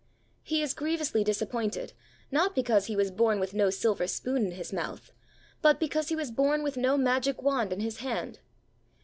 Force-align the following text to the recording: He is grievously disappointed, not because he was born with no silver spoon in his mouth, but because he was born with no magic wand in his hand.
He 0.41 0.63
is 0.63 0.73
grievously 0.73 1.23
disappointed, 1.23 1.93
not 2.31 2.55
because 2.55 2.87
he 2.87 2.95
was 2.95 3.11
born 3.11 3.39
with 3.39 3.53
no 3.53 3.69
silver 3.69 4.07
spoon 4.07 4.43
in 4.47 4.53
his 4.53 4.73
mouth, 4.73 5.11
but 5.61 5.79
because 5.79 6.09
he 6.09 6.15
was 6.15 6.31
born 6.31 6.63
with 6.63 6.75
no 6.75 6.97
magic 6.97 7.43
wand 7.43 7.71
in 7.71 7.81
his 7.81 7.97
hand. 7.97 8.39